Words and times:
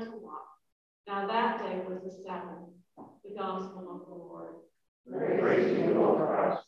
began 0.00 0.12
to 0.12 0.18
walk. 0.18 0.46
Now 1.06 1.26
that 1.26 1.58
day 1.58 1.82
was 1.88 2.02
the 2.02 2.22
Sabbath, 2.22 2.68
the 3.24 3.34
gospel 3.36 3.88
of 3.90 4.08
the 4.08 4.14
Lord. 4.14 4.54
Praise 5.40 5.78
you, 5.78 5.94
Lord 5.94 6.28
Christ. 6.28 6.62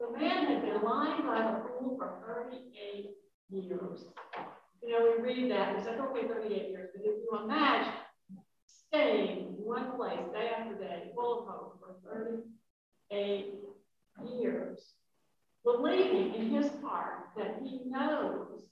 The 0.00 0.18
man 0.18 0.46
had 0.46 0.62
been 0.62 0.82
lying 0.82 1.26
by 1.26 1.42
the 1.42 1.68
pool 1.68 1.96
for 1.98 2.22
38 2.26 3.10
years. 3.50 4.04
You 4.82 4.90
know, 4.90 5.16
we 5.16 5.22
read 5.22 5.50
that 5.50 5.74
and 5.74 5.84
say, 5.84 5.90
okay, 5.90 6.28
38 6.28 6.70
years, 6.70 6.90
but 6.94 7.04
if 7.04 7.16
you 7.16 7.38
imagine 7.44 7.92
staying 8.66 9.38
in 9.38 9.44
one 9.64 9.96
place 9.96 10.20
day 10.32 10.50
after 10.56 10.74
day, 10.78 11.10
full 11.14 11.40
of 11.40 11.46
hope 11.48 11.80
for 11.80 11.96
38 12.08 12.40
years, 13.10 13.58
believing 13.58 13.87
in 16.38 16.50
his 16.50 16.70
heart 16.82 17.30
that 17.36 17.56
he 17.62 17.80
knows 17.86 18.68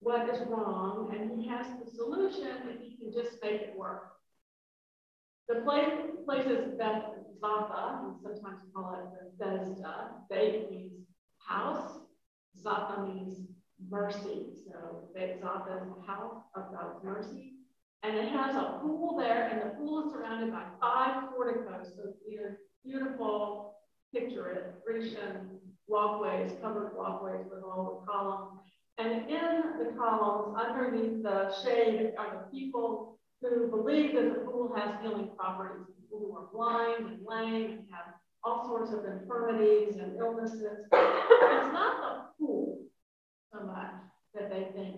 what 0.00 0.28
is 0.30 0.40
wrong 0.48 1.14
and 1.14 1.40
he 1.40 1.48
has 1.48 1.66
the 1.82 1.90
solution 1.90 2.56
and 2.68 2.80
he 2.80 2.96
can 2.96 3.12
just 3.12 3.36
make 3.42 3.60
it 3.60 3.74
work. 3.76 4.12
The 5.48 5.56
place, 5.56 5.92
place 6.24 6.46
is 6.46 6.78
Beth 6.78 7.04
Zatha, 7.42 8.04
and 8.04 8.16
sometimes 8.22 8.60
call 8.74 8.94
it 8.94 9.38
Bethesda. 9.38 10.12
Beth 10.30 10.70
means 10.70 11.06
house, 11.46 11.98
Zatha 12.64 13.14
means 13.14 13.38
mercy. 13.90 14.46
So 14.66 15.10
Beth 15.14 15.40
Zatha 15.42 15.82
is 15.82 15.88
the 15.88 16.06
house 16.10 16.42
of 16.54 16.72
God's 16.72 17.04
mercy. 17.04 17.52
And 18.02 18.16
it 18.16 18.28
has 18.28 18.56
a 18.56 18.78
pool 18.82 19.16
there, 19.18 19.48
and 19.48 19.62
the 19.62 19.74
pool 19.76 20.06
is 20.06 20.12
surrounded 20.12 20.52
by 20.52 20.64
five 20.80 21.30
porticos. 21.30 21.92
So 21.96 22.12
they're 22.26 22.58
beautiful, 22.84 23.76
picture 24.14 24.50
it, 24.50 24.74
Grecian 24.86 25.58
walkways, 25.88 26.52
covered 26.62 26.92
walkways 26.96 27.44
with 27.50 27.62
all 27.64 28.00
the 28.00 28.12
columns. 28.12 28.60
And 28.96 29.28
in 29.28 29.84
the 29.84 29.92
columns, 29.98 30.56
underneath 30.56 31.22
the 31.22 31.52
shade, 31.62 32.12
are 32.16 32.46
the 32.46 32.56
people 32.56 33.18
who 33.42 33.68
believe 33.68 34.14
that 34.14 34.34
the 34.34 34.40
pool 34.40 34.72
has 34.76 34.94
healing 35.02 35.30
properties. 35.36 35.86
People 36.00 36.20
who 36.20 36.36
are 36.36 36.48
blind 36.52 37.10
and 37.10 37.26
lame 37.26 37.70
and 37.72 37.84
have 37.90 38.14
all 38.44 38.64
sorts 38.66 38.92
of 38.92 39.04
infirmities 39.04 39.96
and 39.96 40.16
illnesses. 40.18 40.86
It's 40.92 41.72
not 41.72 42.00
the 42.00 42.44
pool 42.44 42.78
so 43.52 43.66
much 43.66 43.94
that 44.34 44.50
they 44.50 44.68
think 44.74 44.96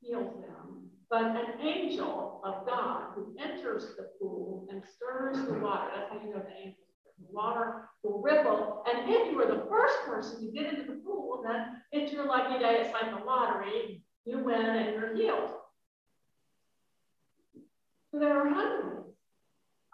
heals 0.00 0.34
them, 0.40 0.88
but 1.10 1.24
an 1.24 1.60
angel 1.60 2.40
of 2.44 2.66
God 2.66 3.08
who 3.14 3.34
enters 3.42 3.94
the 3.96 4.08
pool 4.20 4.66
and 4.70 4.82
stirs 4.84 5.44
the 5.46 5.54
water. 5.54 5.90
That's 5.94 6.10
how 6.10 6.20
you 6.24 6.34
know 6.34 6.42
the 6.42 6.56
angel 6.56 6.81
water 7.30 7.88
will 8.02 8.20
ripple. 8.22 8.84
And 8.86 9.10
if 9.10 9.30
you 9.30 9.40
are 9.40 9.46
the 9.46 9.66
first 9.68 9.96
person 10.06 10.46
to 10.46 10.52
get 10.52 10.72
into 10.72 10.84
the 10.84 11.00
pool, 11.04 11.42
then 11.46 11.82
it's 11.92 12.12
your 12.12 12.26
lucky 12.26 12.58
day. 12.58 12.80
It's 12.80 12.92
like 12.92 13.10
the 13.16 13.24
lottery. 13.24 14.02
You 14.24 14.38
win 14.38 14.60
and 14.60 14.94
you're 14.94 15.14
healed. 15.14 15.50
So 18.10 18.18
there 18.18 18.38
are 18.38 18.48
hundreds 18.48 19.08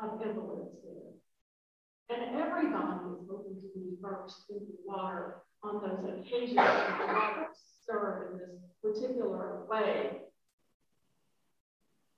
of 0.00 0.20
invalids 0.22 0.76
there. 0.84 2.16
And 2.16 2.36
everybody 2.36 2.66
is 3.14 3.28
looking 3.28 3.56
to 3.56 3.78
be 3.78 3.96
first 4.02 4.44
into 4.50 4.66
the 4.66 4.78
water 4.84 5.36
on 5.62 5.80
those 5.80 6.20
occasions 6.20 6.56
when 6.56 7.16
in 8.32 8.38
this 8.38 8.60
particular 8.82 9.64
way. 9.68 10.18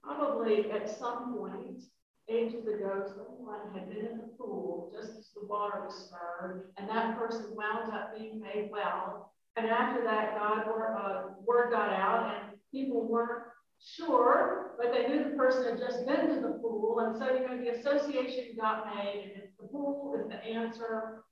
Probably 0.03 0.71
at 0.71 0.89
some 0.99 1.37
point, 1.37 1.83
ages 2.31 2.67
ago, 2.67 3.05
someone 3.07 3.61
had 3.75 3.89
been 3.89 4.07
in 4.07 4.19
the 4.19 4.31
pool 4.39 4.93
just 4.95 5.19
as 5.19 5.31
the 5.35 5.47
water 5.47 5.83
was 5.85 6.07
stirred, 6.07 6.71
and 6.77 6.89
that 6.89 7.19
person 7.19 7.47
wound 7.55 7.93
up 7.93 8.17
being 8.17 8.41
made 8.41 8.71
well. 8.71 9.33
And 9.57 9.67
after 9.67 10.03
that, 10.05 10.39
God 10.39 10.67
word, 10.67 10.97
uh, 10.97 11.23
word 11.45 11.73
got 11.73 11.91
out, 11.91 12.35
and 12.35 12.59
people 12.73 13.07
weren't 13.09 13.43
sure, 13.83 14.77
but 14.79 14.93
they 14.93 15.09
knew 15.09 15.25
the 15.25 15.37
person 15.37 15.65
had 15.65 15.79
just 15.79 16.07
been 16.07 16.29
to 16.29 16.41
the 16.41 16.59
pool, 16.63 17.01
and 17.01 17.17
so 17.17 17.35
you 17.35 17.41
know 17.41 17.59
the 17.59 17.79
association 17.79 18.57
got 18.59 18.87
made, 18.95 19.33
and 19.35 19.43
the 19.59 19.67
pool 19.67 20.17
is 20.21 20.29
the 20.29 20.45
answer 20.45 21.25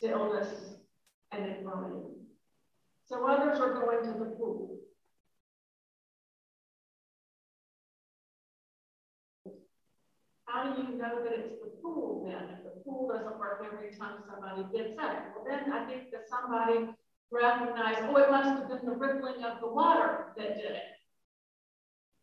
to 0.00 0.10
illness 0.10 0.48
and 1.30 1.46
infirmity. 1.46 2.08
So 3.06 3.26
others 3.26 3.58
are 3.60 3.74
going 3.74 4.04
to 4.04 4.18
the 4.18 4.30
pool. 4.36 4.78
How 10.52 10.70
do 10.70 10.82
you 10.82 10.98
know 10.98 11.22
that 11.24 11.32
it's 11.32 11.54
the 11.62 11.70
pool 11.82 12.28
then? 12.28 12.58
If 12.58 12.64
the 12.64 12.80
pool 12.84 13.08
doesn't 13.08 13.38
work 13.38 13.64
every 13.64 13.96
time 13.96 14.22
somebody 14.28 14.64
gets 14.76 14.90
it, 14.90 15.18
well, 15.34 15.46
then 15.48 15.72
I 15.72 15.86
think 15.86 16.10
that 16.10 16.28
somebody 16.28 16.90
recognized, 17.30 18.00
oh, 18.02 18.16
it 18.16 18.30
must 18.30 18.58
have 18.58 18.68
been 18.68 18.84
the 18.84 18.94
rippling 18.94 19.42
of 19.44 19.60
the 19.60 19.68
water 19.68 20.34
that 20.36 20.56
did 20.56 20.72
it. 20.72 20.82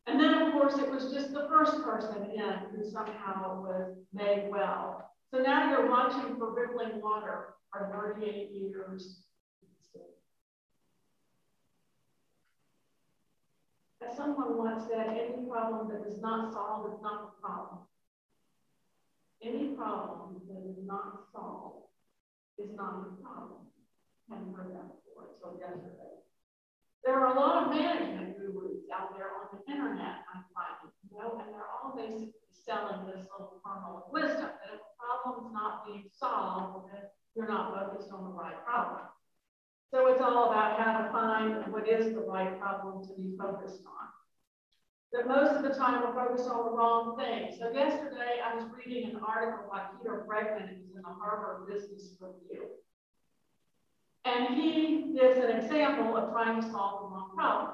And 0.06 0.20
then, 0.20 0.44
of 0.44 0.54
course, 0.54 0.78
it 0.78 0.92
was 0.92 1.12
just 1.12 1.34
the 1.34 1.48
first 1.50 1.82
person 1.82 2.30
in 2.36 2.54
who 2.72 2.88
somehow 2.88 3.64
was 3.64 3.98
made 4.14 4.50
well. 4.52 5.10
So 5.34 5.40
now 5.40 5.72
you're 5.72 5.90
watching 5.90 6.36
for 6.38 6.54
rippling 6.54 7.02
water 7.02 7.56
for 7.72 8.14
38 8.16 8.52
years. 8.52 9.24
As 14.08 14.16
someone 14.16 14.56
once 14.56 14.84
said, 14.88 15.08
any 15.08 15.46
problem 15.50 15.90
that 15.90 16.08
is 16.08 16.22
not 16.22 16.54
solved 16.54 16.94
is 16.94 17.02
not 17.02 17.34
a 17.38 17.42
problem. 17.42 17.80
Any 19.42 19.72
problem 19.76 20.42
that 20.52 20.68
is 20.68 20.76
not 20.84 21.32
solved 21.32 21.88
is 22.60 22.76
not 22.76 23.08
a 23.08 23.24
problem. 23.24 23.72
Haven't 24.28 24.52
heard 24.52 24.76
that 24.76 25.00
before 25.00 25.32
until 25.32 25.56
yesterday. 25.56 26.20
There 27.06 27.16
are 27.16 27.32
a 27.32 27.40
lot 27.40 27.64
of 27.64 27.72
management 27.72 28.36
gurus 28.36 28.84
out 28.92 29.16
there 29.16 29.32
on 29.32 29.48
the 29.56 29.64
internet, 29.72 30.28
I'm 30.28 30.44
finding, 30.52 30.92
you 31.08 31.16
know, 31.16 31.40
and 31.40 31.56
they're 31.56 31.72
all 31.72 31.96
basically 31.96 32.52
selling 32.52 33.08
this 33.08 33.24
little 33.32 33.64
kernel 33.64 34.04
of 34.04 34.12
wisdom 34.12 34.52
that 34.60 34.76
if 34.76 34.84
a 34.84 34.92
problem's 35.00 35.54
not 35.54 35.88
being 35.88 36.12
solved, 36.12 36.92
then 36.92 37.08
you're 37.34 37.48
not 37.48 37.72
focused 37.72 38.12
on 38.12 38.26
the 38.26 38.36
right 38.36 38.60
problem. 38.66 39.08
So 39.90 40.08
it's 40.12 40.22
all 40.22 40.52
about 40.52 40.78
how 40.78 41.02
to 41.02 41.12
find 41.16 41.72
what 41.72 41.88
is 41.88 42.14
the 42.14 42.28
right 42.28 42.60
problem 42.60 43.08
to 43.08 43.14
be 43.16 43.38
focused 43.40 43.82
on 43.88 44.19
that 45.12 45.28
most 45.28 45.56
of 45.56 45.64
the 45.64 45.70
time 45.70 46.04
we're 46.04 46.14
focused 46.14 46.50
on 46.50 46.66
the 46.66 46.72
wrong 46.72 47.18
thing. 47.18 47.56
So 47.58 47.72
yesterday 47.72 48.40
I 48.46 48.56
was 48.56 48.66
reading 48.78 49.10
an 49.10 49.22
article 49.26 49.68
by 49.72 49.86
Peter 49.98 50.26
Bregman, 50.30 50.70
who's 50.70 50.96
in 50.96 51.02
the 51.02 51.08
Harvard 51.08 51.68
Business 51.68 52.16
Review. 52.20 52.68
And 54.26 54.56
he 54.56 55.16
gives 55.20 55.38
an 55.38 55.50
example 55.50 56.16
of 56.16 56.32
trying 56.32 56.62
to 56.62 56.70
solve 56.70 57.02
the 57.02 57.16
wrong 57.16 57.32
problem. 57.36 57.74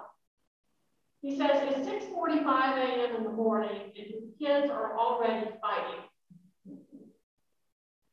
He 1.22 1.38
says 1.38 1.50
it's 1.63 1.88
6.45 1.88 2.78
a.m. 2.78 3.16
in 3.18 3.24
the 3.24 3.31
morning 3.31 3.91
and 3.97 4.06
his 4.06 4.24
kids 4.40 4.69
are 4.69 4.97
already 4.97 5.50
fighting. 5.59 6.03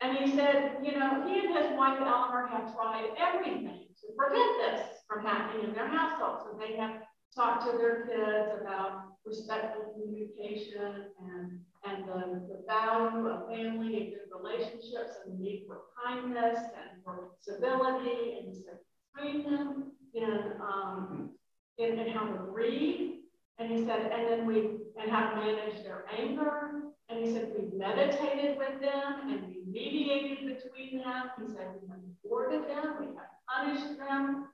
And 0.01 0.19
he 0.19 0.35
said, 0.35 0.79
you 0.83 0.99
know, 0.99 1.23
he 1.29 1.47
and 1.47 1.57
his 1.57 1.79
wife 1.79 1.99
Eleanor 2.01 2.49
have 2.49 2.75
tried 2.75 3.11
everything 3.17 3.87
to 4.01 4.07
prevent 4.17 4.51
this 4.59 4.87
from 5.07 5.25
happening 5.25 5.69
in 5.69 5.75
their 5.75 5.87
household. 5.87 6.41
So 6.43 6.59
they 6.59 6.75
have 6.77 7.03
talked 7.37 7.67
to 7.67 7.79
their 7.79 8.07
kids 8.07 8.61
about 8.61 9.12
respectful 9.25 9.95
communication 9.95 11.07
and, 11.21 11.61
and 11.85 12.09
the, 12.09 12.43
the 12.49 12.63
value 12.67 13.29
of 13.29 13.49
family 13.49 13.97
and 13.97 14.13
good 14.13 14.29
relationships 14.37 15.17
and 15.25 15.39
the 15.39 15.43
need 15.43 15.65
for 15.67 15.83
kindness 16.05 16.59
and 16.59 17.03
for 17.05 17.31
civility 17.41 18.39
and 18.41 19.45
them 19.45 19.93
in, 20.15 20.53
um, 20.61 21.31
in, 21.79 21.99
in 21.99 22.13
how 22.13 22.27
to 22.27 22.39
read. 22.51 23.21
And 23.59 23.71
he 23.71 23.85
said, 23.85 24.11
and 24.11 24.27
then 24.29 24.47
we, 24.47 24.79
and 25.01 25.11
how 25.11 25.31
to 25.31 25.37
manage 25.37 25.83
their 25.85 26.05
anger. 26.19 26.83
And 27.09 27.25
he 27.25 27.33
said, 27.33 27.53
we 27.57 27.79
meditated 27.79 28.57
with 28.57 28.81
them 28.81 29.29
and 29.29 29.47
we 29.47 29.63
mediated 29.71 30.57
between 30.57 30.99
them. 30.99 31.31
He 31.41 31.53
said, 31.53 31.69
we 31.81 31.89
have 31.89 31.99
rewarded 32.25 32.69
them, 32.69 32.97
we 33.01 33.07
have 33.07 33.31
punished 33.49 33.99
them, 33.99 34.49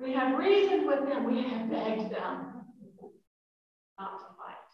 we 0.00 0.12
have 0.12 0.38
reasoned 0.38 0.86
with 0.86 1.08
them, 1.08 1.24
we 1.24 1.42
have 1.48 1.70
begged 1.70 2.12
them 2.12 2.53
not 3.98 4.18
to 4.20 4.26
fight. 4.36 4.64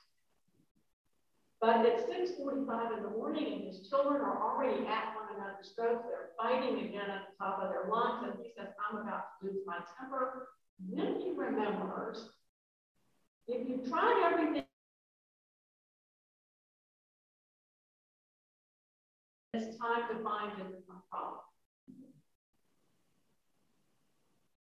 But 1.61 1.85
at 1.85 2.09
6.45 2.09 2.97
in 2.97 3.03
the 3.03 3.11
morning 3.11 3.53
and 3.53 3.65
his 3.67 3.87
children 3.89 4.23
are 4.23 4.41
already 4.41 4.87
at 4.87 5.15
one 5.15 5.37
another's 5.37 5.73
throats. 5.77 6.05
They're 6.09 6.31
fighting 6.41 6.87
again 6.87 7.11
at 7.11 7.29
the 7.29 7.45
top 7.45 7.61
of 7.63 7.69
their 7.69 7.91
lungs. 7.91 8.25
And 8.25 8.43
he 8.43 8.51
says, 8.57 8.69
I'm 8.81 8.97
about 8.97 9.39
to 9.41 9.47
lose 9.47 9.61
my 9.67 9.77
temper. 9.99 10.49
And 10.81 10.99
then 10.99 11.21
he 11.21 11.33
remembers, 11.37 12.31
if 13.47 13.69
you 13.69 13.85
tried 13.91 14.33
everything, 14.33 14.65
it's 19.53 19.77
time 19.77 20.09
to 20.09 20.23
find 20.23 20.53
a 20.53 20.65
different 20.65 21.03
problem. 21.11 21.41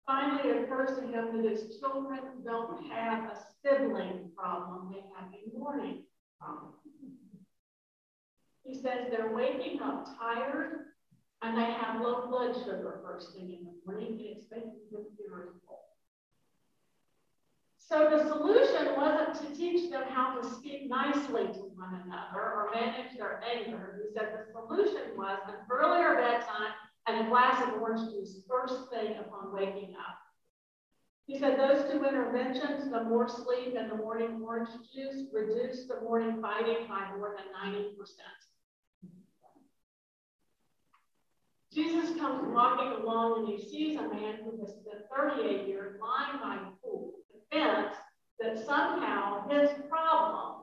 Finally, 0.08 0.64
to 0.86 1.02
him 1.02 1.36
that 1.36 1.50
his 1.50 1.78
children 1.78 2.18
don't 2.42 2.90
have 2.90 3.24
a 3.24 3.36
sibling 3.62 4.30
problem, 4.34 4.90
they 4.90 5.02
have 5.14 5.28
a 5.34 5.58
morning 5.58 6.02
problem. 6.40 6.72
He 8.64 8.74
says 8.74 9.08
they're 9.10 9.34
waking 9.34 9.82
up 9.82 10.08
tired 10.18 10.86
and 11.42 11.58
they 11.58 11.70
have 11.72 12.00
low 12.00 12.26
blood 12.26 12.54
sugar 12.56 13.02
first 13.04 13.34
thing 13.34 13.52
in 13.52 13.66
the 13.66 13.72
morning, 13.84 14.12
and 14.12 14.38
it's 14.38 14.46
making 14.50 14.80
them 14.90 15.04
irritable. 15.22 15.80
So 17.76 18.08
the 18.10 18.28
solution 18.28 18.96
wasn't 18.96 19.34
to 19.34 19.54
teach 19.54 19.90
them 19.90 20.04
how 20.08 20.40
to 20.40 20.48
speak 20.54 20.88
nicely 20.88 21.48
to 21.48 21.60
one 21.76 22.00
another 22.06 22.40
or 22.40 22.70
manage 22.74 23.16
their 23.18 23.42
anger. 23.44 24.00
He 24.02 24.14
said 24.14 24.32
the 24.32 24.52
solution 24.52 25.16
was 25.18 25.38
an 25.48 25.54
earlier 25.70 26.14
bedtime 26.14 26.72
and 27.08 27.26
a 27.26 27.30
glass 27.30 27.62
of 27.62 27.80
orange 27.80 28.10
juice 28.12 28.42
first 28.48 28.90
thing 28.90 29.16
upon 29.18 29.52
waking 29.52 29.94
up. 29.98 30.18
He 31.26 31.38
said 31.38 31.58
those 31.58 31.90
two 31.90 32.04
interventions, 32.04 32.90
the 32.90 33.04
more 33.04 33.28
sleep 33.28 33.74
and 33.78 33.90
the 33.90 33.96
morning 33.96 34.40
orange 34.42 34.70
juice, 34.94 35.24
reduced 35.32 35.88
the 35.88 36.00
morning 36.00 36.40
fighting 36.40 36.86
by 36.88 37.10
more 37.16 37.36
than 37.36 37.72
90%. 37.72 37.92
Jesus 41.72 42.18
comes 42.18 42.42
walking 42.52 43.02
along 43.02 43.40
and 43.40 43.48
he 43.48 43.68
sees 43.68 43.98
a 43.98 44.02
man 44.02 44.36
who 44.42 44.58
has 44.64 44.74
been 44.76 45.02
38 45.14 45.68
years 45.68 46.00
lying 46.00 46.40
by 46.40 46.54
a 46.56 46.70
pool, 46.82 47.12
convinced 47.50 47.98
that 48.40 48.64
somehow 48.64 49.46
his 49.48 49.70
problem 49.88 50.62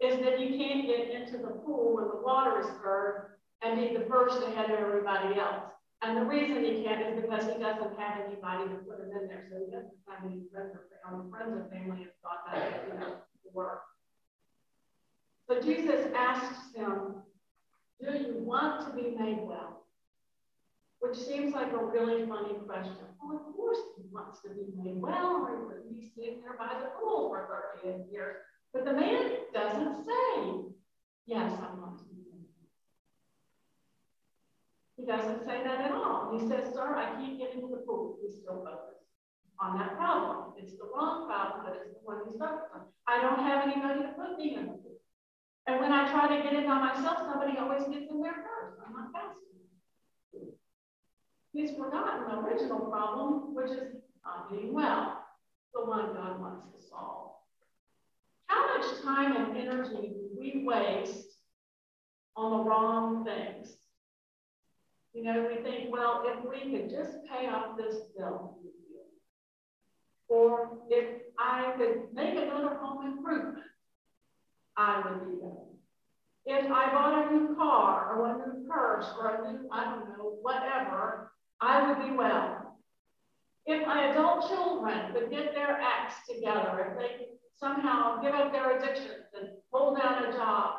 is 0.00 0.20
that 0.20 0.38
you 0.38 0.56
can't 0.56 0.86
get 0.86 1.10
into 1.10 1.38
the 1.38 1.60
pool 1.64 1.96
when 1.96 2.04
the 2.04 2.22
water 2.24 2.60
is 2.60 2.66
stirred 2.78 3.36
and 3.62 3.80
be 3.80 3.96
the 3.96 4.04
first 4.04 4.42
ahead 4.46 4.70
of 4.70 4.78
everybody 4.78 5.38
else. 5.40 5.64
And 6.02 6.16
the 6.16 6.24
reason 6.24 6.62
he 6.62 6.84
can't 6.84 7.02
is 7.02 7.22
because 7.22 7.44
he 7.44 7.58
doesn't 7.58 7.98
have 7.98 8.20
anybody 8.26 8.68
to 8.68 8.76
put 8.84 9.00
him 9.00 9.10
in 9.18 9.28
there. 9.28 9.46
So 9.50 9.58
he 9.58 9.70
doesn't 9.70 9.96
have 10.08 10.24
any 10.24 10.42
friends 10.52 10.74
or, 10.74 10.84
family. 11.02 11.24
Um, 11.24 11.30
friends 11.30 11.54
or 11.56 11.68
family 11.70 12.04
have 12.04 12.14
thought 12.22 12.44
that 12.52 12.84
you 12.92 13.00
know, 13.00 13.16
work. 13.52 13.82
So 15.48 15.60
Jesus 15.60 16.06
asks 16.14 16.74
him, 16.74 17.22
Do 18.00 18.12
you 18.12 18.34
want 18.40 18.86
to 18.86 18.94
be 18.94 19.16
made 19.16 19.38
well? 19.42 19.84
Which 21.00 21.16
seems 21.16 21.54
like 21.54 21.72
a 21.72 21.84
really 21.84 22.26
funny 22.26 22.54
question. 22.66 22.96
Well, 23.22 23.36
of 23.36 23.54
course 23.54 23.78
he 23.96 24.02
wants 24.12 24.42
to 24.42 24.48
be 24.50 24.66
made 24.76 25.00
well, 25.00 25.46
or 25.48 25.56
he 25.56 25.64
would 25.64 25.88
be 25.88 26.10
sitting 26.14 26.40
there 26.42 26.56
by 26.58 26.78
the 26.80 26.90
pool 27.00 27.28
for 27.30 27.70
38 27.82 28.10
years. 28.10 28.36
But 28.72 28.84
the 28.84 28.92
man 28.92 29.30
doesn't 29.54 30.04
say, 30.04 30.52
Yes, 31.26 31.52
I 31.58 31.74
want 31.74 31.98
to 31.98 32.04
he 35.06 35.12
doesn't 35.12 35.44
say 35.44 35.62
that 35.62 35.80
at 35.80 35.92
all. 35.92 36.36
He 36.36 36.48
says, 36.48 36.74
sir, 36.74 36.96
I 36.96 37.14
can't 37.14 37.38
get 37.38 37.54
into 37.54 37.68
the 37.68 37.82
pool. 37.86 38.18
He's 38.20 38.38
still 38.42 38.58
focused 38.64 39.06
on 39.60 39.78
that 39.78 39.96
problem. 39.96 40.54
It's 40.58 40.72
the 40.72 40.90
wrong 40.92 41.28
problem, 41.28 41.64
but 41.64 41.80
it's 41.80 41.94
the 41.94 42.00
one 42.02 42.22
he's 42.26 42.36
focused 42.36 42.74
on. 42.74 42.82
I 43.06 43.22
don't 43.22 43.38
have 43.38 43.62
anybody 43.62 44.02
to 44.02 44.08
put 44.18 44.36
me 44.36 44.56
in 44.56 44.66
the 44.66 44.72
pool. 44.72 44.98
And 45.68 45.80
when 45.80 45.92
I 45.92 46.10
try 46.10 46.36
to 46.36 46.42
get 46.42 46.54
in 46.54 46.66
by 46.66 46.80
myself, 46.80 47.18
somebody 47.18 47.56
always 47.56 47.84
gets 47.84 48.10
in 48.10 48.20
there 48.20 48.34
first. 48.34 48.78
I'm 48.84 48.92
not 48.94 49.12
fast 49.12 49.38
enough. 50.34 50.54
He's 51.52 51.70
forgotten 51.70 52.24
the 52.28 52.40
original 52.40 52.80
problem, 52.80 53.54
which 53.54 53.70
is 53.70 53.94
not 54.24 54.50
being 54.50 54.74
well, 54.74 55.24
the 55.72 55.84
one 55.84 56.14
God 56.14 56.40
wants 56.40 56.66
to 56.74 56.88
solve. 56.88 57.30
How 58.46 58.76
much 58.76 59.02
time 59.04 59.36
and 59.36 59.56
energy 59.56 60.08
do 60.08 60.30
we 60.38 60.64
waste 60.64 61.28
on 62.36 62.50
the 62.58 62.64
wrong 62.68 63.24
things? 63.24 63.76
You 65.16 65.22
know, 65.22 65.48
we 65.48 65.62
think, 65.62 65.90
well, 65.90 66.24
if 66.26 66.44
we 66.44 66.70
could 66.70 66.90
just 66.90 67.24
pay 67.24 67.48
off 67.48 67.78
this 67.78 67.96
bill, 68.14 68.58
or 70.28 70.76
if 70.90 71.22
I 71.38 71.72
could 71.78 72.12
make 72.12 72.34
another 72.34 72.74
home 72.74 73.06
improvement, 73.06 73.64
I 74.76 75.00
would 75.00 75.26
be 75.26 75.36
better. 75.36 75.64
If 76.44 76.70
I 76.70 76.92
bought 76.92 77.30
a 77.30 77.34
new 77.34 77.56
car 77.56 78.14
or 78.14 78.26
a 78.26 78.46
new 78.46 78.68
purse 78.68 79.06
or 79.18 79.36
a 79.36 79.50
new, 79.50 79.66
I 79.72 79.84
don't 79.84 80.06
know, 80.10 80.36
whatever, 80.42 81.32
I 81.62 81.88
would 81.88 82.06
be 82.06 82.14
well. 82.14 82.78
If 83.64 83.86
my 83.86 84.10
adult 84.10 84.46
children 84.50 85.14
could 85.14 85.30
get 85.30 85.54
their 85.54 85.80
acts 85.80 86.16
together, 86.28 86.90
if 86.90 86.98
they 86.98 87.26
somehow 87.58 88.20
give 88.20 88.34
up 88.34 88.52
their 88.52 88.76
addictions 88.76 89.32
and 89.40 89.48
hold 89.72 89.96
down 89.98 90.26
a 90.26 90.32
job, 90.32 90.74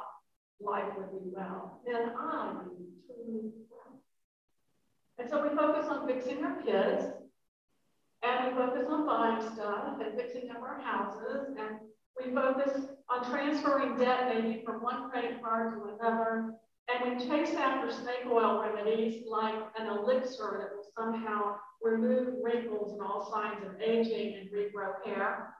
life 0.62 0.94
would 0.96 1.10
be 1.10 1.32
well. 1.32 1.82
Then 1.88 2.12
I 2.16 2.54
would 2.54 2.78
be 2.78 2.86
truly 3.08 3.52
and 5.18 5.30
so 5.30 5.42
we 5.42 5.56
focus 5.56 5.88
on 5.90 6.08
fixing 6.08 6.44
our 6.44 6.62
kids, 6.62 7.06
and 8.24 8.48
we 8.48 8.54
focus 8.54 8.86
on 8.90 9.06
buying 9.06 9.42
stuff 9.54 10.00
and 10.02 10.16
fixing 10.16 10.50
up 10.52 10.62
our 10.62 10.80
houses, 10.80 11.56
and 11.58 11.78
we 12.18 12.34
focus 12.34 12.88
on 13.10 13.30
transferring 13.30 13.98
debt 13.98 14.34
maybe 14.34 14.64
from 14.66 14.82
one 14.82 15.10
credit 15.10 15.42
card 15.42 15.74
to 15.74 15.94
another, 15.96 16.54
and 16.90 17.20
we 17.20 17.28
chase 17.28 17.56
after 17.56 17.92
snake 17.92 18.26
oil 18.28 18.62
remedies 18.62 19.24
like 19.28 19.56
an 19.80 19.88
elixir 19.88 20.58
that 20.60 20.76
will 20.76 20.86
somehow 20.98 21.56
remove 21.82 22.36
wrinkles 22.44 22.94
and 22.94 23.02
all 23.02 23.30
signs 23.32 23.64
of 23.66 23.80
aging 23.82 24.36
and 24.36 24.50
regrow 24.52 24.94
hair. 25.06 25.54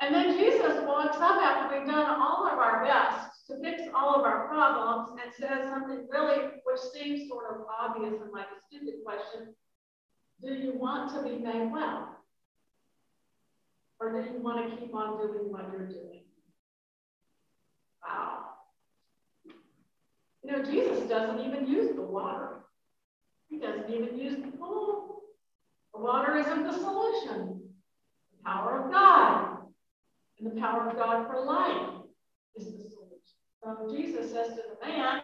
And 0.00 0.14
then 0.14 0.38
Jesus 0.38 0.80
walks 0.86 1.16
up 1.16 1.42
after 1.42 1.76
we've 1.76 1.88
done 1.88 2.20
all 2.20 2.46
of 2.46 2.58
our 2.58 2.84
best 2.84 3.46
to 3.48 3.60
fix 3.60 3.82
all 3.94 4.14
of 4.14 4.24
our 4.24 4.46
problems 4.46 5.20
and 5.20 5.32
says 5.34 5.68
something 5.68 6.06
really, 6.08 6.44
which 6.64 6.80
seems 6.94 7.28
sort 7.28 7.46
of 7.50 7.66
obvious 7.80 8.14
and 8.22 8.32
like 8.32 8.46
a 8.46 8.60
stupid 8.68 9.00
question 9.04 9.54
Do 10.40 10.54
you 10.54 10.78
want 10.78 11.12
to 11.14 11.22
be 11.22 11.42
made 11.42 11.72
well? 11.72 12.16
Or 13.98 14.12
do 14.12 14.30
you 14.30 14.40
want 14.40 14.70
to 14.70 14.76
keep 14.76 14.94
on 14.94 15.18
doing 15.18 15.50
what 15.50 15.68
you're 15.72 15.88
doing? 15.88 16.22
Wow. 18.06 18.44
You 20.44 20.52
know, 20.52 20.62
Jesus 20.62 21.08
doesn't 21.08 21.40
even 21.40 21.66
use 21.66 21.96
the 21.96 22.02
water. 22.02 22.64
He 23.50 23.58
doesn't 23.58 23.92
even 23.92 24.16
use 24.16 24.36
the 24.36 24.56
pool. 24.56 25.22
The 25.92 26.00
water 26.00 26.36
isn't 26.36 26.62
the 26.62 26.72
solution. 26.72 27.62
The 28.30 28.44
power 28.44 28.84
of 28.84 28.92
God 28.92 29.57
power 30.58 30.88
of 30.88 30.96
God 30.96 31.26
for 31.26 31.44
life 31.44 32.02
is 32.56 32.66
the 32.66 32.90
solution. 32.90 33.18
So 33.62 33.88
Jesus 33.90 34.32
says 34.32 34.48
to 34.48 34.62
the 34.80 34.86
man, 34.86 35.22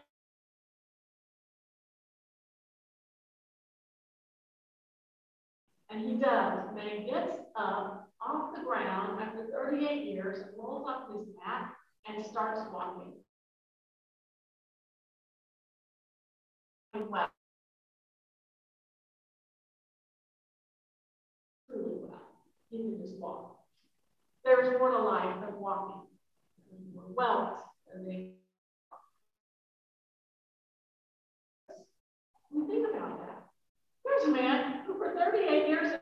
and 5.90 6.00
he 6.08 6.16
does. 6.16 6.58
The 6.68 6.74
man 6.74 7.06
gets 7.06 7.38
up 7.56 8.10
off 8.20 8.54
the 8.54 8.62
ground 8.62 9.20
after 9.20 9.46
38 9.52 10.04
years, 10.04 10.44
rolls 10.58 10.88
up 10.88 11.08
his 11.12 11.26
mat, 11.44 11.72
and 12.06 12.24
starts 12.24 12.60
walking. 12.72 13.12
Well, 16.94 17.28
truly 21.68 21.96
well. 22.02 22.22
He 22.70 22.78
can 22.78 23.00
just 23.00 23.18
walk. 23.18 23.63
There's 24.44 24.78
more 24.78 24.90
to 24.90 24.98
life 24.98 25.40
than 25.40 25.58
walking. 25.58 26.02
More 26.94 27.04
wellness 27.14 27.58
and 27.94 28.06
they 28.08 28.30
think 32.50 32.86
about 32.88 33.20
that. 33.20 33.46
There's 34.04 34.24
a 34.24 34.32
man 34.32 34.80
who 34.86 34.98
for 34.98 35.14
38 35.14 35.68
years 35.68 35.92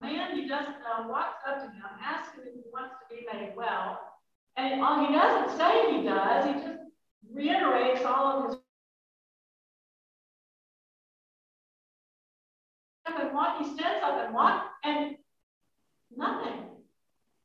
man, 0.00 0.36
he 0.36 0.48
just 0.48 0.68
uh, 0.68 1.04
walks 1.08 1.42
up 1.48 1.58
to 1.58 1.66
him, 1.66 1.82
asks 2.02 2.36
him 2.36 2.44
if 2.46 2.54
he 2.54 2.62
wants 2.72 2.94
to 3.00 3.14
be 3.14 3.26
made 3.32 3.54
well. 3.56 3.98
And 4.56 4.80
all 4.80 5.06
he 5.06 5.12
doesn't 5.12 5.56
say 5.56 5.96
he 5.96 6.04
does, 6.04 6.46
he 6.46 6.52
just 6.52 6.78
reiterates 7.32 8.04
all 8.04 8.38
of 8.38 8.50
his 8.50 8.58
and 13.14 13.34
walk, 13.34 13.58
he 13.58 13.64
stands 13.64 14.02
up 14.02 14.24
and 14.24 14.34
walks, 14.34 14.66
and 14.84 15.16
nothing. 16.14 16.64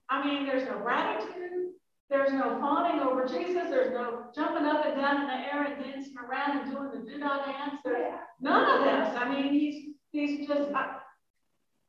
I 0.09 0.25
mean, 0.25 0.45
there's 0.45 0.67
no 0.67 0.79
gratitude. 0.79 1.71
There's 2.09 2.33
no 2.33 2.59
fawning 2.59 2.99
over 2.99 3.25
Jesus. 3.25 3.69
There's 3.69 3.93
no 3.93 4.25
jumping 4.35 4.65
up 4.65 4.85
and 4.85 4.99
down 4.99 5.21
in 5.21 5.27
the 5.27 5.33
air 5.33 5.63
and 5.63 5.81
dancing 5.81 6.15
around 6.17 6.59
and 6.59 6.71
doing 6.71 6.91
the 6.91 7.11
doodah 7.11 7.45
dance. 7.45 7.79
There's 7.85 8.13
none 8.41 8.69
of 8.69 8.83
this. 8.83 9.17
I 9.17 9.29
mean, 9.29 9.53
he's 9.53 9.95
he's 10.11 10.47
just. 10.47 10.71
I, 10.73 10.97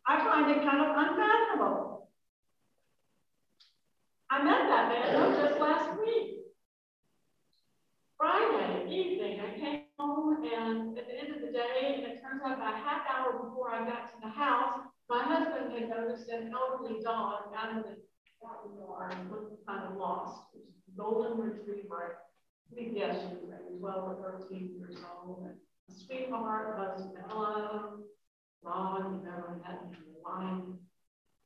I 0.06 0.24
find 0.24 0.50
it 0.50 0.62
kind 0.62 0.80
of 0.80 0.96
unfathomable. 0.96 2.08
I 4.30 4.42
met 4.42 4.68
that 4.68 4.88
man 4.88 5.12
though 5.12 5.46
just 5.46 5.60
last 5.60 5.98
week. 6.00 6.38
Friday 8.16 8.86
evening, 8.88 9.40
I 9.40 9.58
came 9.58 9.82
home, 10.02 10.42
and 10.42 10.98
at 10.98 11.06
the 11.06 11.18
end 11.18 11.34
of 11.34 11.40
the 11.42 11.52
day, 11.52 11.94
and 11.94 12.04
it 12.04 12.20
turns 12.22 12.42
out 12.44 12.58
about 12.58 12.74
a 12.74 12.78
half 12.78 13.02
hour 13.06 13.44
before 13.44 13.70
I 13.70 13.86
got 13.86 14.10
to 14.10 14.18
the 14.22 14.28
house, 14.28 14.80
my 15.08 15.22
husband 15.22 15.72
had 15.72 15.88
noticed 15.88 16.28
an 16.28 16.52
elderly 16.52 17.02
dog 17.02 17.54
out 17.56 17.76
in 17.76 17.82
the 17.82 17.96
yard 18.42 19.30
was 19.30 19.58
kind 19.66 19.84
of 19.84 19.96
lost. 19.96 20.42
It 20.54 20.62
was 20.66 20.74
a 20.88 20.98
golden 20.98 21.38
retriever. 21.38 22.18
We 22.74 22.86
guess 22.86 23.16
she 23.20 23.26
was 23.26 23.44
maybe 23.48 23.78
12 23.78 24.08
or 24.08 24.38
13 24.50 24.74
years 24.78 24.96
old. 25.24 25.44
And 25.44 25.54
a 25.88 26.04
sweetheart, 26.04 26.78
was 26.78 27.06
mellow, 27.28 27.98
Ron, 28.62 29.14
you 29.14 29.24
met 29.24 29.78
in 29.84 29.90
your 29.92 30.22
life. 30.24 30.64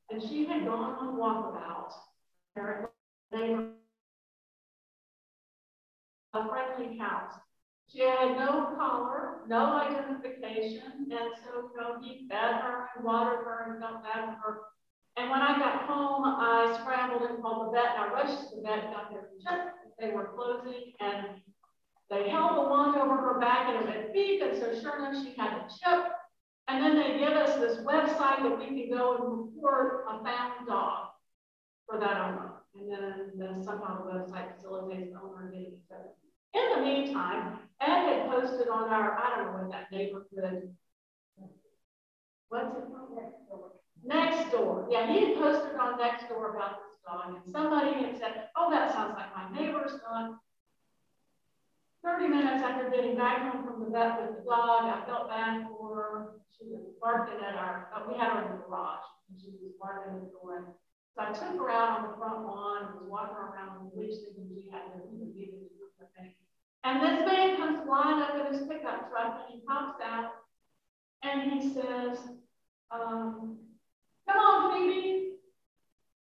And 0.09 0.21
she 0.21 0.45
had 0.45 0.65
gone 0.65 0.95
on 0.95 1.17
walkabout. 1.17 1.91
Her 2.55 2.89
neighbor 3.31 3.71
a 6.33 6.47
friendly 6.47 6.97
house. 6.97 7.33
She 7.97 8.03
had 8.03 8.37
no 8.37 8.75
collar, 8.77 9.39
no 9.47 9.81
identification, 9.81 11.09
and 11.09 11.33
so 11.43 11.71
you 11.73 11.99
he 11.99 12.27
fed 12.29 12.61
her 12.61 12.89
and 12.95 13.03
watered 13.03 13.43
her 13.43 13.71
and 13.71 13.81
felt 13.81 14.03
bad 14.03 14.35
for 14.35 14.51
her. 14.51 14.61
And 15.17 15.31
when 15.31 15.41
I 15.41 15.57
got 15.57 15.89
home, 15.89 16.21
I 16.23 16.77
scrambled 16.79 17.27
and 17.27 17.41
called 17.41 17.65
the 17.65 17.71
vet, 17.71 17.95
and 17.95 18.03
I 18.03 18.13
rushed 18.13 18.49
to 18.51 18.57
the 18.57 18.61
vet, 18.61 18.93
got 18.93 19.09
there 19.09 19.29
just 19.41 19.69
they 19.99 20.11
were 20.11 20.29
closing, 20.35 20.93
and 20.99 21.41
they 22.11 22.29
held 22.29 22.57
the 22.57 22.69
wand 22.69 22.97
over 22.97 23.17
her 23.17 23.39
back, 23.39 23.67
and 23.67 23.89
it 23.89 24.13
went 24.13 24.15
and 24.43 24.61
so 24.61 24.79
sure 24.79 24.99
enough, 24.99 25.23
she 25.23 25.33
had 25.35 25.53
a 25.53 25.65
chip. 25.67 26.05
And 26.67 26.83
then 26.83 26.97
they 26.97 27.17
give 27.17 27.33
us 27.33 27.57
this 27.59 27.79
website 27.79 28.43
that 28.43 28.59
we 28.59 28.67
can 28.67 28.95
go 28.95 29.15
and 29.15 29.55
report 29.55 30.05
a 30.07 30.23
found 30.23 30.67
dog 30.67 31.07
for 31.87 31.99
that 31.99 32.15
owner. 32.15 32.51
And 32.75 32.91
then, 32.91 33.31
the, 33.39 33.63
somehow 33.63 34.05
the 34.05 34.11
website 34.11 34.55
facilitates 34.55 35.13
the 35.13 35.19
owner 35.19 35.49
getting 35.49 35.79
it. 35.89 36.13
In 36.53 36.79
the 36.79 36.85
meantime, 36.85 37.66
Ed 37.79 38.07
had 38.07 38.29
posted 38.29 38.67
on 38.69 38.89
our, 38.89 39.17
I 39.17 39.35
don't 39.35 39.45
know 39.45 39.63
what 39.63 39.71
that 39.71 39.91
neighborhood, 39.91 40.75
what's 42.49 42.75
it 42.75 42.83
called? 42.89 43.15
Next 43.15 43.47
door. 43.49 43.71
Next 44.03 44.51
door. 44.51 44.87
Yeah, 44.89 45.11
he 45.11 45.27
had 45.27 45.35
posted 45.35 45.75
on 45.75 45.97
next 45.97 46.29
door 46.29 46.55
about 46.55 46.79
this 46.79 46.97
dog, 47.05 47.35
and 47.35 47.53
somebody 47.53 47.93
had 47.93 48.17
said, 48.17 48.49
oh, 48.55 48.71
that 48.71 48.93
sounds 48.93 49.15
like 49.15 49.35
my 49.35 49.59
neighbor's 49.59 49.99
dog. 50.01 50.35
30 52.03 52.27
minutes 52.27 52.63
after 52.63 52.89
getting 52.89 53.17
back 53.17 53.51
home 53.51 53.65
from 53.65 53.83
the 53.83 53.89
vet 53.89 54.21
with 54.21 54.37
the 54.37 54.43
dog, 54.49 54.85
I 54.85 55.03
felt 55.05 55.29
bad 55.29 55.67
for 55.67 55.95
her. 55.95 56.29
She 56.57 56.65
was 56.69 56.81
barking 57.01 57.43
at 57.43 57.55
our, 57.55 57.89
oh, 57.95 58.11
we 58.11 58.17
had 58.17 58.31
her 58.31 58.45
in 58.45 58.51
the 58.57 58.63
garage, 58.63 59.05
and 59.29 59.39
she 59.39 59.51
was 59.61 59.73
barking 59.79 60.15
at 60.15 60.21
the 60.21 60.31
door. 60.31 60.77
So 61.15 61.21
I 61.21 61.33
took 61.33 61.59
her 61.59 61.69
out 61.69 61.99
on 61.99 62.09
the 62.09 62.17
front 62.17 62.45
lawn 62.45 62.85
and 62.85 63.01
was 63.01 63.09
walking 63.09 63.37
around 63.37 63.89
the 63.89 63.99
leash 63.99 64.21
thinking 64.21 64.53
she 64.53 64.69
had 64.71 64.93
to 64.93 65.01
you 65.09 65.17
know, 65.17 65.33
get 65.33 65.49
into 65.49 65.89
the 65.99 66.05
thing. 66.15 66.33
And 66.83 67.01
this 67.01 67.25
man 67.25 67.57
comes 67.57 67.85
flying 67.85 68.21
up 68.21 68.35
in 68.35 68.53
his 68.53 68.67
pickup 68.67 69.09
truck 69.09 69.45
and 69.45 69.53
he 69.53 69.65
pops 69.67 70.01
out 70.01 70.31
and 71.23 71.51
he 71.51 71.73
says, 71.73 72.19
um, 72.91 73.57
come 74.27 74.37
on, 74.37 74.73
Phoebe. 74.73 75.31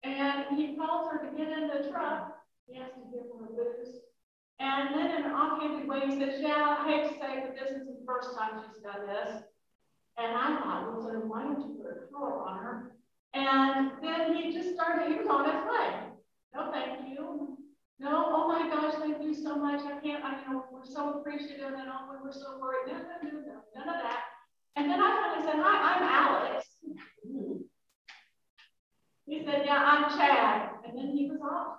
And 0.02 0.56
he 0.56 0.76
calls 0.76 1.10
her 1.10 1.18
to 1.18 1.36
get 1.36 1.48
in 1.52 1.68
the 1.68 1.90
truck. 1.90 2.36
He 2.66 2.78
has 2.78 2.90
to 2.90 3.00
give 3.12 3.26
her 3.38 3.44
a 3.44 3.48
boost. 3.48 3.98
And 4.58 4.94
then 4.94 5.10
in 5.10 5.24
an 5.26 5.32
offhanded 5.32 5.88
way, 5.88 6.00
he 6.06 6.18
says, 6.18 6.40
yeah, 6.40 6.76
I 6.80 6.88
hate 6.88 7.08
to 7.08 7.14
say 7.14 7.42
but 7.42 7.54
this 7.54 7.70
isn't 7.70 8.00
the 8.00 8.06
first 8.06 8.36
time 8.36 8.62
she's 8.66 8.82
done 8.82 9.06
this. 9.06 9.42
And 10.18 10.36
I 10.36 10.56
thought, 10.56 10.92
well, 10.92 11.02
so 11.02 11.18
why 11.26 11.42
don't 11.42 11.60
you 11.60 11.76
put 11.82 11.92
a 11.92 12.12
collar 12.12 12.40
on 12.48 12.58
her? 12.58 12.92
And 13.34 13.92
then 14.02 14.34
he 14.34 14.52
just 14.52 14.74
started, 14.74 15.08
he 15.08 15.18
was 15.18 15.26
on 15.26 15.44
his 15.44 15.62
way. 15.68 16.00
No, 16.54 16.72
thank 16.72 17.06
you. 17.06 17.55
No, 17.98 18.26
oh 18.28 18.48
my 18.48 18.68
gosh, 18.68 18.94
thank 19.00 19.22
you 19.22 19.34
so 19.34 19.56
much. 19.56 19.80
I 19.80 19.98
can't, 20.00 20.22
I 20.22 20.40
you 20.42 20.52
know, 20.52 20.64
we're 20.70 20.84
so 20.84 21.18
appreciative 21.18 21.72
and 21.72 21.88
all, 21.88 22.12
we're 22.22 22.30
so 22.32 22.58
worried. 22.60 22.88
No, 22.88 22.98
no, 22.98 23.16
no, 23.22 23.30
no, 23.40 23.54
none 23.74 23.88
of 23.88 24.02
that. 24.02 24.20
And 24.76 24.90
then 24.90 25.00
I 25.00 25.10
finally 25.16 25.50
said, 25.50 25.62
hi, 25.62 25.94
I'm 25.94 26.02
Alex. 26.02 26.66
He 29.26 29.44
said, 29.44 29.62
yeah, 29.64 29.82
I'm 29.82 30.16
Chad. 30.16 30.70
And 30.86 30.98
then 30.98 31.16
he 31.16 31.30
was 31.30 31.40
off. 31.40 31.78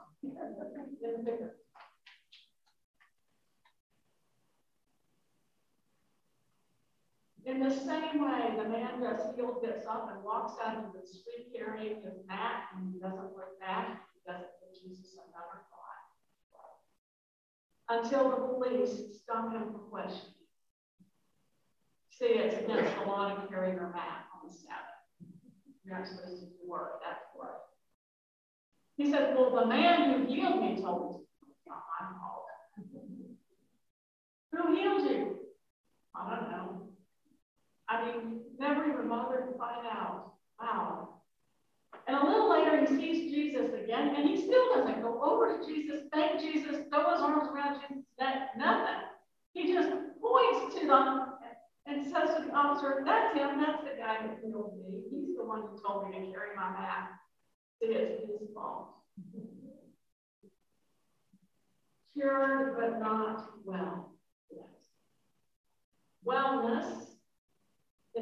In 7.46 7.62
the 7.62 7.72
same 7.72 8.20
way, 8.20 8.58
the 8.58 8.68
man 8.68 9.00
that's 9.02 9.34
healed 9.34 9.62
gets 9.64 9.86
up 9.86 10.12
and 10.14 10.22
walks 10.22 10.56
out 10.62 10.76
into 10.78 10.90
the 11.00 11.08
street 11.08 11.48
carrying 11.56 12.02
his 12.04 12.20
mat 12.28 12.64
and 12.76 12.92
he 12.94 13.00
doesn't 13.00 13.38
look 13.38 13.58
back. 13.62 14.02
He 14.14 14.20
doesn't 14.30 14.52
give 14.60 14.76
Jesus 14.84 15.16
another 15.16 15.64
thought. 15.72 15.77
Until 17.90 18.30
the 18.30 18.36
police 18.36 19.02
stop 19.24 19.52
him 19.54 19.72
for 19.72 19.80
questioning. 19.80 20.34
See, 22.12 22.26
it's 22.26 22.58
against 22.58 22.96
the 22.98 23.06
law 23.06 23.30
to 23.30 23.48
carry 23.48 23.74
your 23.74 23.92
mat 23.94 24.26
on 24.34 24.48
the 24.48 24.54
Sabbath. 24.54 24.98
You're 25.86 25.98
not 25.98 26.08
supposed 26.08 26.42
to 26.42 26.48
do 26.48 26.68
work, 26.68 27.02
that's 27.04 27.24
work. 27.38 27.62
He 28.98 29.10
said, 29.12 29.36
Well, 29.36 29.56
the 29.56 29.68
man 29.68 30.12
who 30.12 30.26
healed 30.26 30.60
me 30.60 30.82
told 30.82 31.12
me. 31.12 31.26
It's 31.48 31.68
not 31.68 31.84
my. 32.02 32.08
Who 34.54 34.76
healed 34.76 35.04
you? 35.10 35.38
I 36.16 36.30
don't 36.30 36.50
know. 36.50 36.90
I 37.90 38.06
mean, 38.06 38.42
never 38.60 38.86
even 38.86 39.08
bothered 39.08 39.48
to 39.52 39.58
find 39.58 39.86
out. 39.86 40.34
Wow. 40.60 41.17
And 42.08 42.16
a 42.16 42.26
little 42.26 42.50
later, 42.50 42.80
he 42.80 42.88
sees 42.88 43.32
Jesus 43.32 43.74
again, 43.74 44.16
and 44.16 44.30
he 44.30 44.38
still 44.38 44.74
doesn't 44.74 45.02
go 45.02 45.22
over 45.22 45.58
to 45.58 45.66
Jesus, 45.66 46.02
thank 46.14 46.40
Jesus, 46.40 46.86
throw 46.90 47.12
his 47.12 47.22
arms 47.22 47.50
around 47.54 47.82
Jesus' 47.82 48.06
neck, 48.18 48.52
nothing. 48.58 49.04
He 49.54 49.74
just 49.74 49.90
points 50.22 50.76
to 50.80 50.88
them 50.88 51.34
and 51.86 52.06
says 52.06 52.36
to 52.38 52.46
the 52.46 52.54
officer, 52.54 53.04
That's 53.06 53.36
him, 53.36 53.60
that's 53.60 53.84
the 53.84 54.00
guy 54.00 54.26
that 54.26 54.38
healed 54.42 54.78
me. 54.78 55.02
He's 55.12 55.36
the 55.36 55.44
one 55.44 55.62
who 55.62 55.80
told 55.86 56.10
me 56.10 56.16
to 56.16 56.32
carry 56.32 56.56
my 56.56 56.72
mat. 56.72 57.10
See, 57.82 57.88
it's 57.88 58.22
his 58.22 58.50
fault. 58.54 58.90
Cured, 62.14 62.78
but 62.80 63.00
not 63.00 63.50
well 63.66 64.12
yet. 64.50 64.70
Wellness 66.26 67.07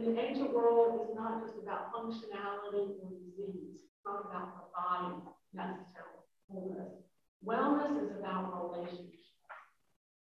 the 0.03 0.19
ancient 0.19 0.53
world 0.53 1.07
is 1.07 1.15
not 1.15 1.41
just 1.41 1.55
about 1.61 1.93
functionality 1.93 2.99
or 2.99 3.09
disease. 3.15 3.79
It's 3.79 4.03
not 4.05 4.25
about 4.25 4.55
the 4.59 4.67
body 4.75 5.15
necessarily. 5.53 6.25
Wellness. 6.51 6.91
Wellness 7.45 8.03
is 8.03 8.17
about 8.19 8.71
relationships. 8.71 9.15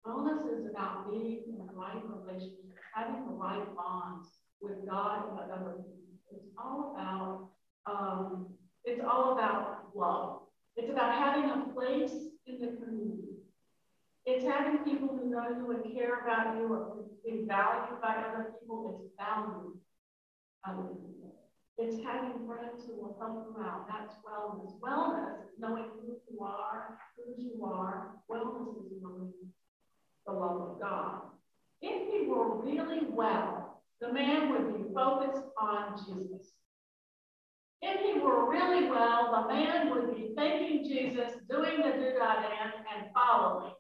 Wellness 0.06 0.60
is 0.60 0.66
about 0.70 1.12
being 1.12 1.44
in 1.48 1.58
the 1.58 1.74
right 1.74 2.02
relationship, 2.08 2.72
having 2.96 3.26
the 3.26 3.34
right 3.34 3.66
bonds 3.76 4.30
with 4.62 4.88
God 4.90 5.28
and 5.28 5.38
with 5.38 5.50
other 5.50 5.72
people. 5.72 6.00
It's 6.32 6.46
all 6.58 6.94
about 6.96 7.50
um, 7.86 8.48
it's 8.86 9.02
all 9.04 9.34
about 9.34 9.96
love. 9.96 10.42
It's 10.76 10.90
about 10.90 11.14
having 11.16 11.50
a 11.50 11.74
place 11.74 12.14
in 12.46 12.60
the 12.60 12.68
community. 12.68 12.99
It's 14.30 14.46
having 14.46 14.78
people 14.84 15.08
who 15.08 15.28
know 15.28 15.50
you 15.50 15.72
and 15.72 15.92
care 15.92 16.20
about 16.22 16.56
you 16.56 16.72
or 16.72 16.98
being 17.26 17.48
valued 17.48 18.00
by 18.00 18.14
other 18.30 18.54
people. 18.60 19.02
It's 19.04 19.16
people. 20.78 21.36
It's 21.80 21.98
having 22.06 22.46
friends 22.46 22.86
who 22.86 23.02
will 23.02 23.18
help 23.20 23.48
you 23.50 23.64
out. 23.64 23.88
That's 23.90 24.14
wellness. 24.22 24.80
Wellness 24.82 25.46
is 25.46 25.58
knowing 25.58 25.86
who 25.96 26.14
you 26.30 26.42
are, 26.42 27.00
who 27.18 27.42
you 27.42 27.66
are. 27.66 28.12
Wellness 28.30 28.78
is 28.86 29.02
knowing 29.02 29.34
the 30.28 30.34
love 30.34 30.62
of 30.62 30.80
God. 30.80 31.22
If 31.82 32.14
he 32.14 32.28
were 32.28 32.64
really 32.64 33.08
well, 33.10 33.82
the 34.00 34.14
man 34.14 34.52
would 34.52 34.78
be 34.78 34.94
focused 34.94 35.48
on 35.60 35.98
Jesus. 36.06 36.52
If 37.82 38.00
he 38.02 38.20
were 38.20 38.48
really 38.48 38.92
well, 38.92 39.32
the 39.42 39.54
man 39.56 39.90
would 39.90 40.16
be 40.16 40.34
thanking 40.36 40.84
Jesus, 40.84 41.34
doing 41.50 41.78
the 41.78 41.94
do 41.94 42.14
dance, 42.20 42.76
and 42.96 43.08
following. 43.12 43.74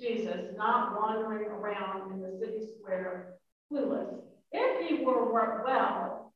Jesus, 0.00 0.54
not 0.56 0.98
wandering 0.98 1.48
around 1.48 2.12
in 2.12 2.20
the 2.20 2.38
city 2.38 2.66
square 2.78 3.34
clueless. 3.70 4.14
If 4.52 4.88
he 4.88 5.04
were 5.04 5.32
well, 5.62 6.32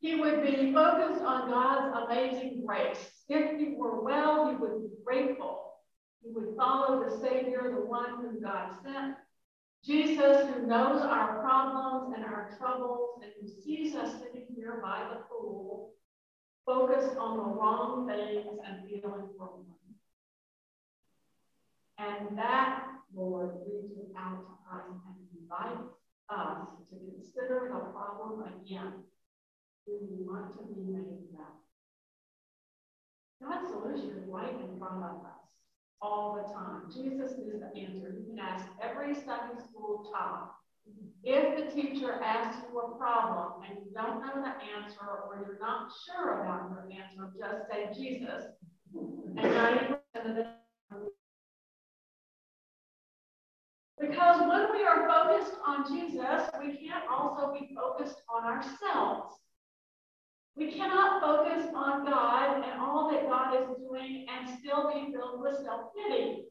he 0.00 0.16
would 0.16 0.42
be 0.42 0.72
focused 0.72 1.22
on 1.22 1.50
God's 1.50 1.96
amazing 2.04 2.64
grace. 2.66 2.98
If 3.28 3.58
he 3.58 3.74
were 3.76 4.02
well, 4.02 4.50
he 4.50 4.56
would 4.56 4.82
be 4.82 4.88
grateful. 5.04 5.74
He 6.22 6.30
would 6.32 6.56
follow 6.56 7.04
the 7.04 7.18
Savior, 7.20 7.72
the 7.74 7.86
one 7.86 8.16
whom 8.20 8.42
God 8.42 8.72
sent. 8.82 9.14
Jesus, 9.84 10.48
who 10.48 10.66
knows 10.66 11.02
our 11.02 11.40
problems 11.40 12.12
and 12.14 12.24
our 12.24 12.56
troubles, 12.58 13.20
and 13.22 13.32
who 13.40 13.48
sees 13.48 13.94
us 13.94 14.12
sitting 14.20 14.46
here 14.54 14.80
by 14.82 15.06
the 15.10 15.20
pool, 15.30 15.92
focused 16.66 17.16
on 17.16 17.36
the 17.36 17.44
wrong 17.44 18.08
things 18.08 18.58
and 18.66 18.88
feeling 18.88 19.28
for. 19.38 19.50
And 22.08 22.38
that, 22.38 22.84
Lord, 23.14 23.50
reaches 23.66 24.08
out 24.16 24.40
to 24.40 24.76
us 24.76 24.88
and 24.88 25.42
invites 25.42 25.92
us 26.30 26.66
to 26.88 26.96
consider 26.96 27.68
the 27.68 27.80
problem 27.92 28.44
again. 28.48 29.04
Do 29.86 29.98
we 30.00 30.24
want 30.24 30.56
to 30.56 30.64
be 30.64 30.80
made 30.80 31.28
well? 31.32 31.60
God's 33.42 33.68
solution 33.70 34.16
is 34.16 34.28
right 34.28 34.52
in 34.52 34.78
front 34.78 35.04
of 35.04 35.24
us 35.24 35.38
all 36.00 36.36
the 36.36 36.52
time. 36.52 36.88
Jesus 36.88 37.32
is 37.32 37.60
the 37.60 37.78
answer. 37.78 38.16
You 38.16 38.24
can 38.28 38.38
ask 38.38 38.64
every 38.82 39.14
Sunday 39.14 39.60
school 39.68 40.10
child. 40.12 40.48
If 41.22 41.56
the 41.56 41.70
teacher 41.74 42.12
asks 42.22 42.62
you 42.70 42.78
a 42.78 42.96
problem 42.96 43.62
and 43.68 43.78
you 43.84 43.92
don't 43.92 44.20
know 44.20 44.40
the 44.40 44.54
answer 44.76 45.04
or 45.04 45.44
you're 45.44 45.58
not 45.60 45.90
sure 46.06 46.40
about 46.40 46.70
your 46.70 46.88
answer, 46.90 47.30
just 47.38 47.68
say 47.70 47.90
Jesus. 47.94 48.44
And 48.94 49.36
90% 49.36 50.30
of 50.30 50.36
the 50.36 50.57
When 54.48 54.72
we 54.72 54.82
are 54.82 55.06
focused 55.06 55.52
on 55.66 55.84
Jesus, 55.86 56.48
we 56.58 56.78
can't 56.78 57.04
also 57.10 57.52
be 57.52 57.76
focused 57.76 58.22
on 58.34 58.44
ourselves. 58.44 59.34
We 60.56 60.72
cannot 60.72 61.20
focus 61.20 61.66
on 61.74 62.06
God 62.06 62.64
and 62.64 62.80
all 62.80 63.10
that 63.12 63.28
God 63.28 63.54
is 63.60 63.76
doing 63.76 64.26
and 64.26 64.58
still 64.58 64.90
be 64.90 65.12
filled 65.12 65.42
with 65.42 65.58
self 65.62 65.90
pity. 65.94 66.44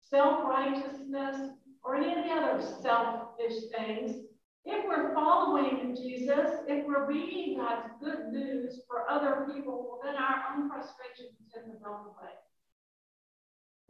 self-righteousness, 0.00 1.52
or 1.84 1.96
any 1.96 2.12
of 2.14 2.24
the 2.24 2.30
other 2.30 2.62
selfish 2.80 3.68
things. 3.76 4.16
If 4.64 4.86
we're 4.88 5.14
following 5.14 5.94
Jesus, 5.94 6.60
if 6.68 6.86
we're 6.86 7.06
reading 7.06 7.58
God's 7.58 7.90
good 8.00 8.32
news 8.32 8.80
for 8.88 9.10
other 9.10 9.46
people, 9.52 10.00
then 10.02 10.14
our 10.16 10.54
own 10.54 10.70
frustrations 10.70 11.36
tend 11.52 11.66
to 11.66 11.80
melt 11.82 12.16
away. 12.16 12.32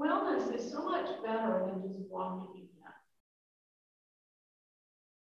Wellness 0.00 0.52
is 0.52 0.68
so 0.68 0.82
much 0.82 1.08
better 1.24 1.64
than 1.66 1.82
just 1.82 2.10
walking 2.10 2.62
in 2.62 2.71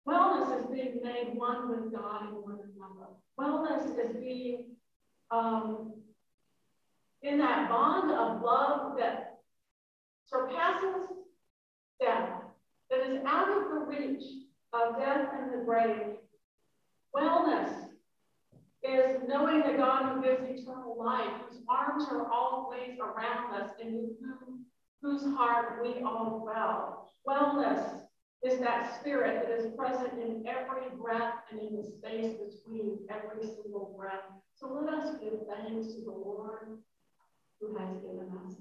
Wellness 0.06 0.58
is 0.58 0.66
being 0.66 1.00
made 1.02 1.34
one 1.34 1.70
with 1.70 1.92
God 1.92 2.22
and 2.22 2.34
one 2.34 2.58
another. 2.76 3.10
Wellness 3.38 3.98
is 3.98 4.16
being 4.16 4.64
um, 5.30 5.92
in 7.22 7.38
that 7.38 7.68
bond 7.68 8.10
of 8.10 8.42
love 8.42 8.96
that 8.98 9.38
surpasses 10.26 11.08
death, 12.00 12.30
that 12.90 13.08
is 13.08 13.20
out 13.26 13.48
of 13.48 13.70
the 13.70 13.86
reach 13.86 14.24
of 14.72 14.98
death 14.98 15.28
and 15.38 15.52
the 15.52 15.64
grave. 15.64 16.16
Wellness 17.14 17.70
is 18.82 19.22
knowing 19.28 19.60
that 19.60 19.76
God 19.76 20.14
who 20.14 20.22
gives 20.22 20.42
eternal 20.42 20.96
life, 20.98 21.30
whose 21.48 21.60
arms 21.68 22.06
are 22.10 22.26
always 22.32 22.98
around 22.98 23.54
us, 23.54 23.70
and 23.80 24.10
whose 25.00 25.22
heart 25.36 25.80
we 25.84 26.02
all 26.02 26.40
dwell. 26.40 27.12
Wellness 27.28 28.02
is 28.42 28.58
that 28.58 28.98
spirit 29.00 29.46
that 29.46 29.58
is 29.58 29.72
present 29.76 30.14
in 30.14 30.44
every 30.46 30.90
breath 31.00 31.44
and 31.50 31.60
in 31.60 31.76
the 31.76 31.84
space 31.84 32.34
between 32.34 32.98
every 33.08 33.46
single 33.46 33.94
breath. 33.96 34.24
So 34.54 34.66
let 34.72 34.92
us 34.92 35.16
give 35.22 35.34
thanks 35.48 35.94
to 35.94 36.00
the 36.00 36.10
Lord 36.10 36.78
who 37.60 37.76
has 37.76 37.94
given 37.98 38.32
us. 38.44 38.54